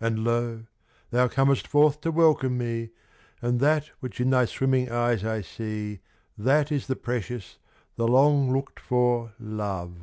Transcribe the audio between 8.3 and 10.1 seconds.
looked for Love.